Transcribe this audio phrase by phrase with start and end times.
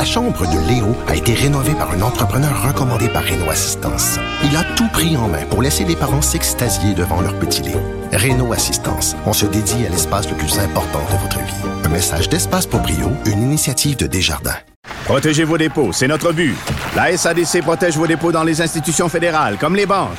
[0.00, 4.18] La chambre de Léo a été rénovée par un entrepreneur recommandé par Renault Assistance.
[4.42, 7.82] Il a tout pris en main pour laisser les parents s'extasier devant leur petit Léo.
[8.10, 11.84] Renault Assistance, on se dédie à l'espace le plus important de votre vie.
[11.84, 14.56] Un message d'Espace pour Brio, une initiative de Desjardins.
[15.04, 16.56] Protégez vos dépôts, c'est notre but.
[16.96, 20.16] La SADC protège vos dépôts dans les institutions fédérales, comme les banques.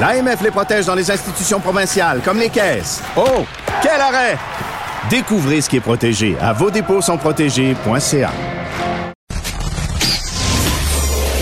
[0.00, 3.00] L'AMF les protège dans les institutions provinciales, comme les caisses.
[3.16, 3.46] Oh,
[3.80, 4.36] quel arrêt!
[5.08, 8.32] Découvrez ce qui est protégé à vos dépôts sont protégés.ca.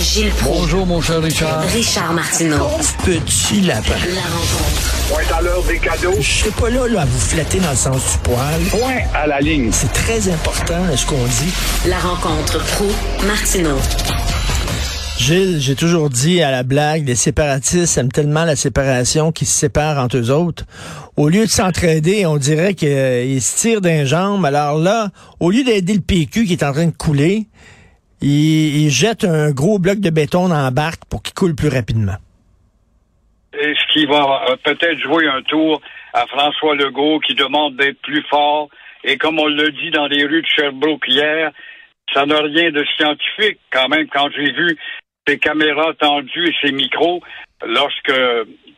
[0.09, 0.61] Gilles Proulx.
[0.61, 1.61] Bonjour, mon cher Richard.
[1.65, 2.67] Richard Martineau.
[3.05, 3.91] Petit lapin.
[4.15, 5.09] La rencontre.
[5.11, 6.15] Point à l'heure des cadeaux.
[6.19, 8.61] Je suis pas là, là à vous flatter dans le sens du poil.
[8.71, 9.69] Point à la ligne.
[9.71, 11.53] C'est très important, ce qu'on dit.
[11.87, 12.87] La rencontre pro
[13.27, 13.77] martineau
[15.19, 19.59] Gilles, j'ai toujours dit à la blague, les séparatistes aiment tellement la séparation qu'ils se
[19.59, 20.65] séparent entre eux autres.
[21.19, 24.47] Au lieu de s'entraider, on dirait qu'ils se tirent d'un jambe.
[24.47, 27.49] Alors là, au lieu d'aider le PQ qui est en train de couler,
[28.21, 32.17] ils jettent un gros bloc de béton dans la barque pour qu'il coule plus rapidement.
[33.59, 35.81] Et ce qui va euh, peut-être jouer un tour
[36.13, 38.69] à François Legault qui demande d'être plus fort.
[39.05, 41.51] Et comme on le dit dans les rues de Sherbrooke hier,
[42.13, 44.77] ça n'a rien de scientifique quand même quand j'ai vu
[45.27, 47.23] ses caméras tendues et ses micros
[47.67, 48.13] lorsque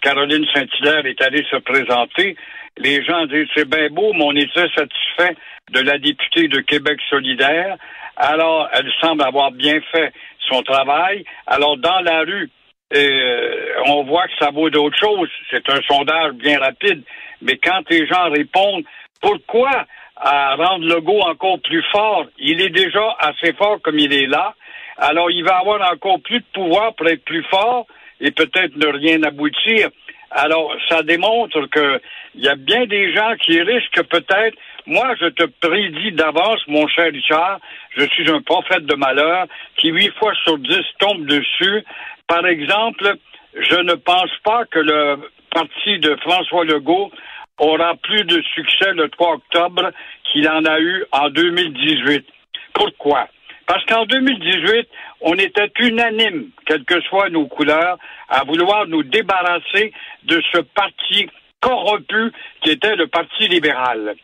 [0.00, 2.36] Caroline Saint-Hilaire est allée se présenter.
[2.78, 5.36] Les gens disent c'est bien beau, mais on très satisfait
[5.72, 7.76] de la députée de Québec solidaire.
[8.16, 10.12] Alors, elle semble avoir bien fait
[10.48, 11.24] son travail.
[11.46, 12.50] Alors, dans la rue,
[12.94, 15.30] euh, on voit que ça vaut d'autres choses.
[15.50, 17.02] C'est un sondage bien rapide.
[17.42, 18.84] Mais quand les gens répondent,
[19.20, 19.86] pourquoi
[20.16, 22.26] rendre le go encore plus fort?
[22.38, 24.54] Il est déjà assez fort comme il est là.
[24.98, 27.86] Alors, il va avoir encore plus de pouvoir pour être plus fort
[28.20, 29.88] et peut-être ne rien aboutir.
[30.30, 32.00] Alors, ça démontre que
[32.34, 34.56] il y a bien des gens qui risquent peut-être.
[34.86, 37.60] Moi, je te prédis d'avance, mon cher Richard,
[37.96, 41.84] je suis un prophète de malheur qui huit fois sur dix tombe dessus.
[42.26, 43.16] Par exemple,
[43.54, 47.10] je ne pense pas que le parti de François Legault
[47.58, 49.90] aura plus de succès le 3 octobre
[50.24, 52.24] qu'il en a eu en 2018.
[52.72, 53.28] Pourquoi?
[53.66, 54.88] Parce qu'en 2018,
[55.20, 57.98] on était unanime, quelles que soient nos couleurs,
[58.28, 59.92] à vouloir nous débarrasser
[60.24, 61.28] de ce parti
[61.60, 64.16] corrompu qui était le Parti libéral.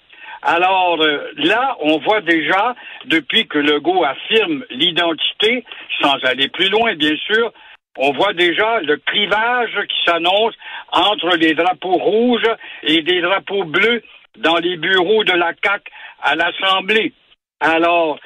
[0.48, 2.76] Alors euh, là, on voit déjà,
[3.06, 5.64] depuis que Legault affirme l'identité,
[6.00, 7.52] sans aller plus loin, bien sûr,
[7.98, 10.54] on voit déjà le clivage qui s'annonce
[10.92, 12.48] entre les drapeaux rouges
[12.84, 14.04] et des drapeaux bleus
[14.38, 15.82] dans les bureaux de la CAC
[16.22, 17.12] à l'Assemblée.
[17.58, 18.16] Alors,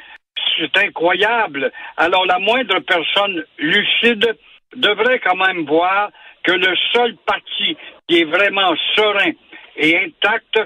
[0.59, 1.72] c'est incroyable.
[1.97, 4.36] Alors, la moindre personne lucide
[4.76, 6.10] devrait quand même voir
[6.42, 9.32] que le seul parti qui est vraiment serein
[9.76, 10.60] et intact,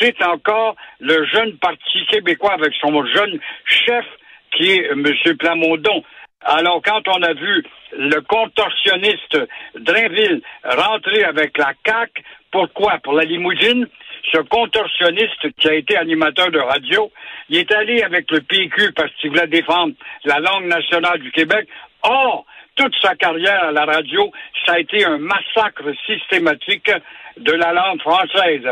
[0.00, 4.04] c'est encore le jeune parti québécois avec son jeune chef
[4.52, 5.04] qui est M.
[5.38, 6.02] Plamondon.
[6.42, 9.38] Alors, quand on a vu le contorsionniste
[9.74, 12.98] Drainville rentrer avec la CAQ, pourquoi?
[13.02, 13.86] Pour la limousine?
[14.32, 17.10] Ce contorsionniste qui a été animateur de radio,
[17.48, 19.94] il est allé avec le PQ parce qu'il voulait défendre
[20.24, 21.68] la langue nationale du Québec.
[22.02, 22.44] Or,
[22.76, 24.30] toute sa carrière à la radio,
[24.64, 26.90] ça a été un massacre systématique
[27.36, 28.66] de la langue française.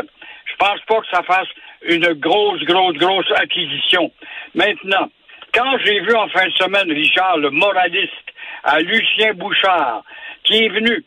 [0.59, 1.47] Je pense pas que ça fasse
[1.83, 4.11] une grosse, grosse, grosse acquisition.
[4.53, 5.09] Maintenant,
[5.53, 8.11] quand j'ai vu en fin de semaine, Richard, le moraliste,
[8.63, 10.03] à Lucien Bouchard,
[10.43, 11.03] qui est venu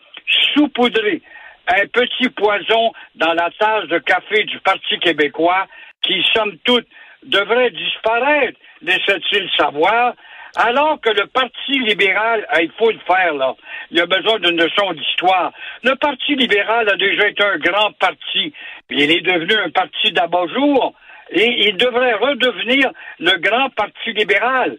[0.54, 1.20] saupoudrer
[1.68, 5.66] un petit poison dans la tasse de café du Parti québécois,
[6.00, 6.86] qui, somme toute,
[7.24, 10.14] devrait disparaître, laissait-il savoir,
[10.56, 13.54] alors que le Parti libéral, il faut le faire, là.
[13.90, 15.52] Il a besoin d'une leçon d'histoire.
[15.82, 18.52] Le Parti libéral a déjà été un grand parti.
[18.90, 20.94] Il est devenu un parti d'abat-jour.
[21.30, 24.76] Et il devrait redevenir le grand Parti libéral.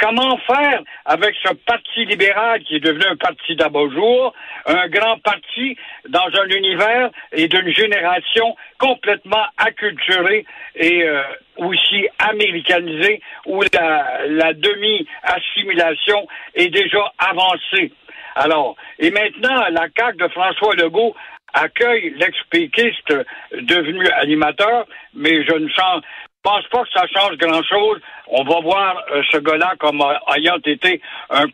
[0.00, 4.34] Comment faire avec ce parti libéral qui est devenu un parti d'abat-jour,
[4.66, 5.76] un grand parti
[6.08, 10.44] dans un univers et d'une génération complètement acculturée
[10.74, 11.22] et euh,
[11.58, 17.92] aussi américanisée, où la, la demi-assimilation est déjà avancée?
[18.34, 21.14] Alors, et maintenant, la CAQ de François Legault
[21.52, 23.14] accueille l'ex-péquiste
[23.52, 26.02] devenu animateur, mais je ne sens,
[26.44, 28.00] pense pas que ça change grand-chose.
[28.28, 30.00] On va voir euh, ce gars-là comme
[30.36, 31.00] ayant été
[31.30, 31.46] un,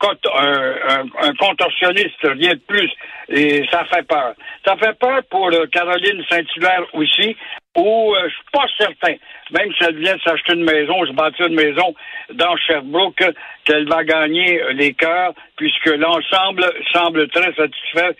[1.39, 2.91] contorsionniste, rien de plus.
[3.29, 4.35] Et ça fait peur.
[4.67, 7.37] Ça fait peur pour euh, Caroline Saint-Hilaire aussi,
[7.77, 9.15] où euh, je suis pas certain,
[9.53, 11.95] même si elle vient de s'acheter une maison, se bâtir une maison
[12.35, 13.25] dans Sherbrooke,
[13.65, 18.17] qu'elle va gagner les cœurs, puisque l'ensemble semble très satisfait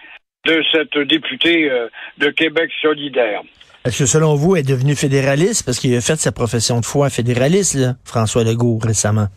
[0.47, 1.71] de cette députée
[2.19, 3.43] de Québec solidaire.
[3.85, 5.65] Est-ce que selon vous, est devenue fédéraliste?
[5.65, 9.29] Parce qu'il a fait sa profession de foi fédéraliste, François Legault, récemment?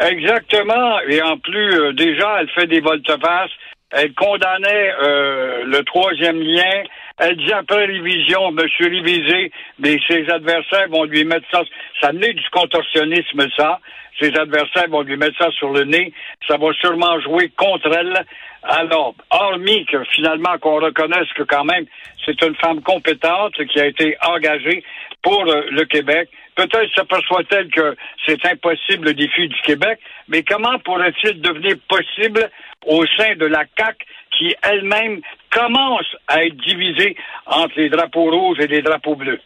[0.00, 1.00] Exactement.
[1.08, 3.50] Et en plus, euh, déjà, elle fait des volte-face.
[3.90, 6.82] Elle condamnait euh, le troisième lien.
[7.18, 9.52] Elle dit après révision, Monsieur révisé,
[9.82, 11.62] mais ses adversaires vont lui mettre ça.
[12.00, 13.80] Ça naît du contorsionnisme, ça.
[14.20, 16.12] Ses adversaires vont lui mettre ça sur le nez.
[16.46, 18.24] Ça va sûrement jouer contre elle.
[18.62, 21.84] Alors, hormis que finalement qu'on reconnaisse que quand même
[22.24, 24.84] c'est une femme compétente qui a été engagée
[25.22, 29.98] pour euh, le Québec, peut-être s'aperçoit-elle que c'est impossible le défi du Québec,
[30.28, 32.48] mais comment pourrait-il devenir possible
[32.86, 35.20] au sein de la CAC qui elle-même
[35.50, 39.40] commence à être divisée entre les drapeaux rouges et les drapeaux bleus?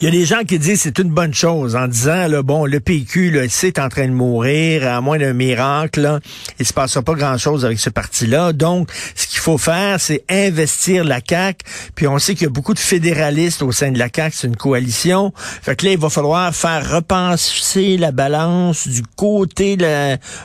[0.00, 2.64] Il y a des gens qui disent c'est une bonne chose en disant là, bon
[2.66, 6.20] le PQ c'est en train de mourir à moins d'un miracle là,
[6.58, 10.00] il se passera pas grand chose avec ce parti là donc ce qu'il faut faire
[10.00, 11.60] c'est investir la CAC
[11.94, 14.46] puis on sait qu'il y a beaucoup de fédéralistes au sein de la CAC c'est
[14.46, 15.32] une coalition.
[15.36, 19.76] Fait que là il va falloir faire repenser la balance du côté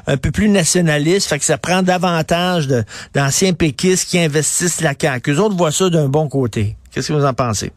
[0.08, 1.30] un peu plus nationaliste.
[1.30, 2.68] Fait que ça prend davantage
[3.14, 6.76] d'anciens péquistes qui investissent la CAC eux autres voient ça d'un bon côté.
[6.92, 7.72] Qu'est-ce que vous en pensez?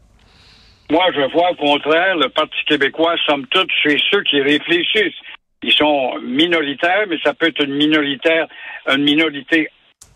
[0.91, 5.19] Moi, je vois au contraire, le Parti québécois, somme toute, chez ceux qui réfléchissent.
[5.63, 8.47] Ils sont minoritaires, mais ça peut être une minoritaire,
[8.87, 9.67] une minorité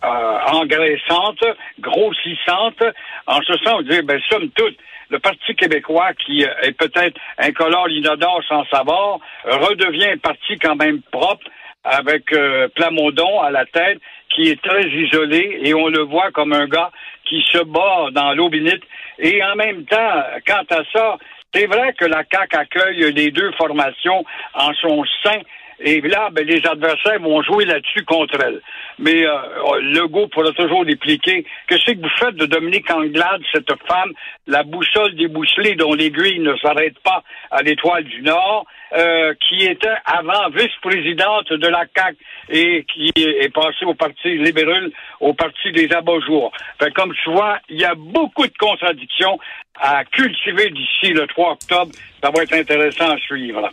[0.04, 1.44] euh, engraissante,
[1.80, 2.84] grossissante,
[3.26, 4.78] en ce sens, dire, ben, somme toute,
[5.10, 10.76] le Parti québécois, qui euh, est peut-être incolore, inodore, sans savoir, redevient un parti quand
[10.76, 11.48] même propre,
[11.84, 14.00] avec euh, Plamondon à la tête,
[14.30, 16.92] qui est très isolé, et on le voit comme un gars
[17.30, 18.84] qui se bat dans l'eau bénite
[19.20, 21.18] et en même temps, quant à ça,
[21.54, 24.24] c'est vrai que la CAQ accueille les deux formations
[24.54, 25.40] en son sein.
[25.82, 28.62] Et là, ben, les adversaires vont jouer là-dessus contre elle.
[28.98, 29.38] Mais euh,
[29.82, 34.12] Legault pourra toujours expliquer que c'est que vous faites de Dominique Anglade, cette femme,
[34.48, 38.66] la boussole débousselée dont l'aiguille ne s'arrête pas à l'étoile du Nord,
[38.98, 42.16] euh, qui était avant vice-présidente de la CAC
[42.50, 46.52] et qui est passée au Parti libéral, au Parti des abat-jours.
[46.96, 49.40] comme tu vois, il y a beaucoup de contradictions
[49.80, 51.92] à cultiver d'ici le 3 octobre.
[52.22, 53.70] Ça va être intéressant à suivre.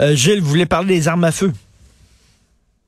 [0.00, 1.52] Euh, Gilles, vous voulez parler des armes à feu?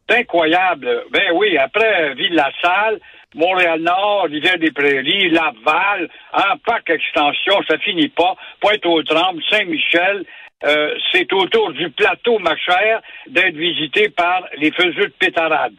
[0.08, 1.04] C'est incroyable.
[1.12, 3.00] Ben oui, après Ville-la-Salle,
[3.34, 8.34] Montréal-Nord, Rivière-des-Prairies, Laval, un parc extension, ça finit pas.
[8.60, 10.24] Pointe-aux-Trembles, Saint-Michel,
[10.64, 15.74] euh, c'est autour du plateau, ma chère, d'être visité par les faiseux de pétarade.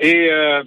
[0.00, 0.62] Et euh,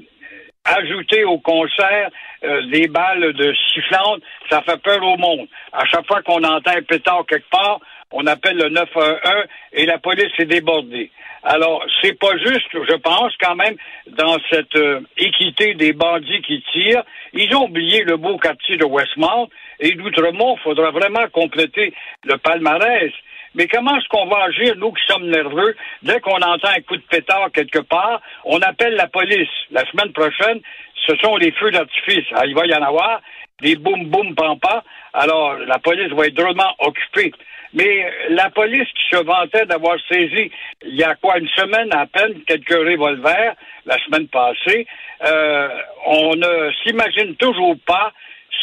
[0.66, 2.10] ajouter au concert
[2.44, 5.48] euh, des balles de sifflantes, ça fait peur au monde.
[5.72, 7.80] À chaque fois qu'on entend un pétard quelque part,
[8.12, 11.12] on appelle le 911 et la police est débordée.
[11.44, 13.76] Alors, c'est pas juste, je pense, quand même,
[14.08, 14.78] dans cette
[15.18, 17.04] équité des bandits qui tirent.
[17.34, 19.48] Ils ont oublié le beau quartier de Westmount
[19.80, 20.58] et d'Outremont.
[20.58, 21.94] Il faudra vraiment compléter
[22.26, 23.12] le palmarès.
[23.56, 26.98] Mais comment est-ce qu'on va agir, nous qui sommes nerveux, dès qu'on entend un coup
[26.98, 29.50] de pétard quelque part, on appelle la police.
[29.72, 30.60] La semaine prochaine,
[31.08, 32.26] ce sont les feux d'artifice.
[32.34, 33.22] Ah, il va y en avoir
[33.62, 34.84] des boum boum pampa.
[35.14, 37.32] Alors, la police va être drôlement occupée.
[37.74, 40.52] Mais la police qui se vantait d'avoir saisi,
[40.84, 43.54] il y a quoi, une semaine à peine, quelques revolvers,
[43.86, 44.88] la semaine passée,
[45.26, 45.70] euh,
[46.06, 48.12] on ne s'imagine toujours pas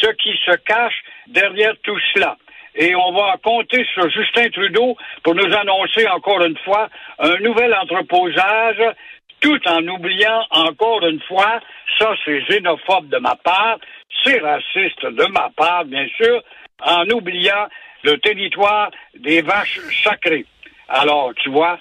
[0.01, 2.37] ce qui se cache derrière tout cela.
[2.77, 7.73] Et on va compter sur Justin Trudeau pour nous annoncer encore une fois un nouvel
[7.73, 8.81] entreposage,
[9.41, 11.59] tout en oubliant encore une fois,
[11.97, 13.77] ça c'est xénophobe de ma part,
[14.23, 16.41] c'est raciste de ma part, bien sûr,
[16.83, 17.67] en oubliant
[18.03, 20.45] le territoire des vaches sacrées.
[20.87, 21.79] Alors, tu vois,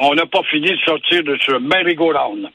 [0.00, 2.48] on n'a pas fini de sortir de ce merry-go-round.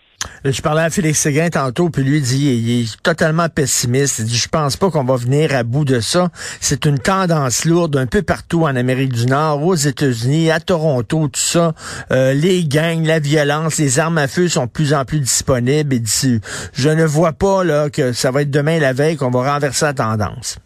[0.49, 4.19] Je parlais à Félix Séguin tantôt, puis lui dit, il est totalement pessimiste.
[4.19, 6.29] Il dit, je pense pas qu'on va venir à bout de ça.
[6.61, 11.27] C'est une tendance lourde un peu partout en Amérique du Nord, aux États-Unis, à Toronto,
[11.27, 11.73] tout ça.
[12.11, 15.99] Euh, les gangs, la violence, les armes à feu sont de plus en plus disponibles.
[15.99, 16.39] Dit,
[16.73, 19.85] je ne vois pas là que ça va être demain la veille qu'on va renverser
[19.85, 20.59] la tendance.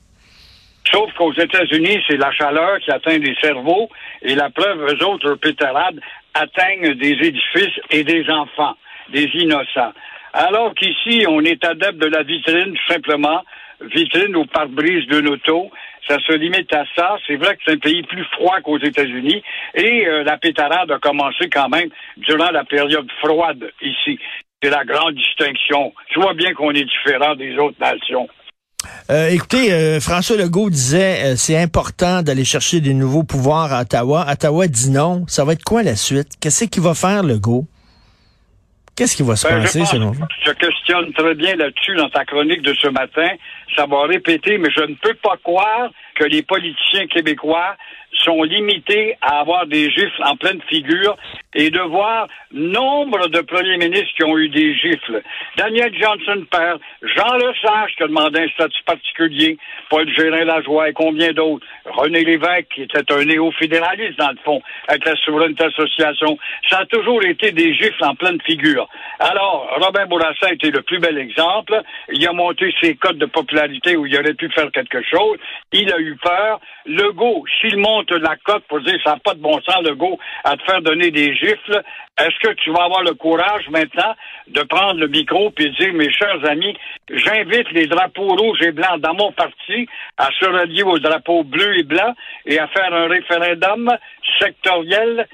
[0.91, 3.89] Sauf qu'aux États-Unis, c'est la chaleur qui atteint les cerveaux
[4.21, 5.99] et la preuve, eux autres, pétarades,
[6.35, 8.75] atteignent des édifices et des enfants
[9.11, 9.93] des innocents.
[10.33, 13.41] Alors qu'ici, on est adepte de la vitrine, tout simplement,
[13.93, 15.69] vitrine ou pare-brise d'une auto.
[16.07, 17.17] Ça se limite à ça.
[17.27, 19.43] C'est vrai que c'est un pays plus froid qu'aux États-Unis.
[19.75, 24.19] Et euh, la pétarade a commencé quand même durant la période froide ici.
[24.61, 25.93] C'est la grande distinction.
[26.09, 28.27] Tu vois bien qu'on est différent des autres nations.
[29.11, 34.25] Euh, écoutez, euh, François Legault disait c'est important d'aller chercher des nouveaux pouvoirs à Ottawa.
[34.31, 35.25] Ottawa dit non.
[35.27, 36.29] Ça va être quoi la suite?
[36.39, 37.67] Qu'est-ce qu'il va faire, Legault?
[38.95, 40.25] Qu'est-ce qui va se ben, passer selon vous?
[40.45, 43.29] Je questionne très bien là-dessus dans ta chronique de ce matin.
[43.75, 47.75] Ça va répéter, mais je ne peux pas croire que les politiciens québécois
[48.23, 51.17] sont limités à avoir des gifles en pleine figure
[51.53, 55.21] et de voir nombre de premiers ministres qui ont eu des gifles.
[55.57, 59.57] Daniel Johnson père, Jean Lesage qui a demandé un statut particulier,
[59.89, 61.65] Paul Gérin-Lajoie et combien d'autres.
[61.85, 66.37] René Lévesque qui était un néo-fédéraliste dans le fond, avec la Souveraineté Association.
[66.69, 68.87] Ça a toujours été des gifles en pleine figure.
[69.19, 71.81] Alors, Robin Bourassa été le plus bel exemple.
[72.11, 75.37] Il a monté ses codes de popularité où il aurait pu faire quelque chose.
[75.71, 76.59] Il a eu peur.
[76.85, 80.55] Legault, s'il monte la cote pour dire ça n'a pas de bon sens, Legault, à
[80.57, 81.81] te faire donner des gifles,
[82.19, 84.15] est-ce que tu vas avoir le courage maintenant
[84.47, 86.77] de prendre le micro et dire, mes chers amis,
[87.09, 91.79] j'invite les drapeaux rouges et blancs dans mon parti à se rallier aux drapeaux bleus
[91.79, 93.89] et blancs et à faire un référendum
[94.39, 95.27] sectoriel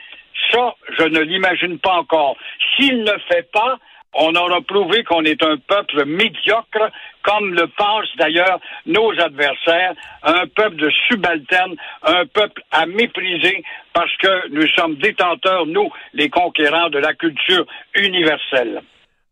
[0.52, 2.38] ça, je ne l'imagine pas encore.
[2.76, 3.78] S'il ne fait pas,
[4.18, 6.92] on aura prouvé qu'on est un peuple médiocre,
[7.24, 9.94] comme le pensent d'ailleurs nos adversaires,
[10.24, 16.30] un peuple de subalternes, un peuple à mépriser parce que nous sommes détenteurs, nous, les
[16.30, 18.82] conquérants de la culture universelle.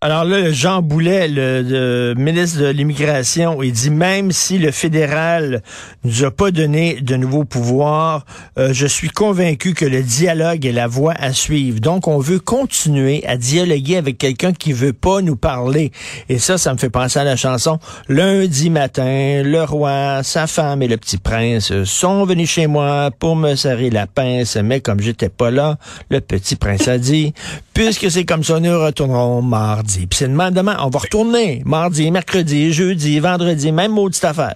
[0.06, 5.64] Alors là, Jean Boulet, le, ministre de l'Immigration, il dit même si le fédéral
[6.04, 8.24] nous a pas donné de nouveaux pouvoirs,
[8.60, 11.80] euh, je suis convaincu que le dialogue est la voie à suivre.
[11.80, 15.92] Donc, on veut continuer à dialoguer avec quelqu'un qui veut pas nous parler.
[16.30, 20.84] Et ça, ça me fait penser à la chanson Lundi matin, le roi, sa femme
[20.84, 25.00] et le petit prince sont venus chez moi pour me serrer la pince, mais comme
[25.00, 25.80] j'étais pas là,
[26.12, 27.34] le petit prince a dit,
[27.74, 29.95] puisque c'est comme ça, nous retournerons mardi.
[30.02, 34.56] Puis c'est demain, demain, on va retourner mardi, mercredi, jeudi, vendredi, même maudite affaire.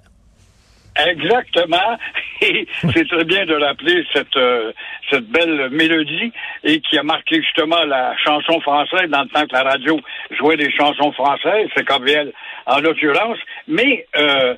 [1.08, 1.98] Exactement.
[2.41, 4.72] C'est très bien de rappeler cette, euh,
[5.10, 6.31] cette belle mélodie
[6.63, 10.00] et qui a marqué justement la chanson française dans le temps que la radio
[10.38, 12.31] jouait des chansons françaises, c'est KVL
[12.65, 14.55] en l'occurrence, mais euh,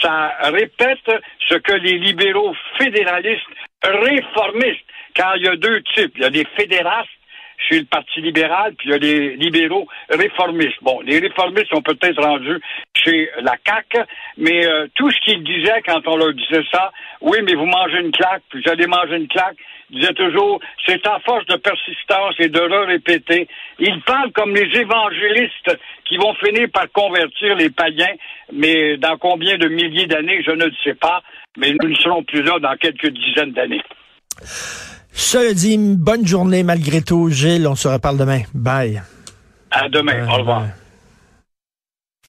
[0.00, 3.42] ça répète ce que les libéraux fédéralistes
[3.82, 7.08] réformistes, car il y a deux types, il y a des fédérastes
[7.58, 10.82] chez le Parti libéral, puis il y a les libéraux réformistes.
[10.82, 12.60] Bon, les réformistes sont peut-être rendus
[12.94, 13.98] chez la CAQ,
[14.36, 16.90] mais euh, tout ce qu'ils disaient quand on leur disait ça,
[17.20, 19.56] oui, mais vous mangez une claque, puis vous allez manger une claque,
[19.90, 23.46] ils disaient toujours, c'est à force de persistance et de le répéter.
[23.78, 28.14] Ils parlent comme les évangélistes qui vont finir par convertir les païens,
[28.52, 31.22] mais dans combien de milliers d'années, je ne le sais pas,
[31.58, 33.82] mais nous ne serons plus là dans quelques dizaines d'années.
[35.12, 37.66] Cela dit, bonne journée malgré tout, Gilles.
[37.66, 38.42] On se reparle demain.
[38.54, 39.02] Bye.
[39.70, 40.26] À demain.
[40.28, 40.66] Au revoir.